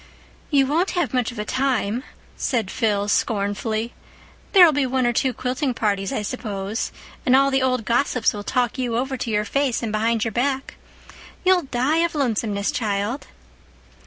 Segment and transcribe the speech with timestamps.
[0.49, 2.03] "You won't have much of a time,"
[2.35, 3.93] said Phil scornfully.
[4.51, 6.91] "There'll be one or two quilting parties, I suppose;
[7.23, 10.31] and all the old gossips will talk you over to your face and behind your
[10.31, 10.77] back.
[11.45, 13.27] You'll die of lonesomeness, child."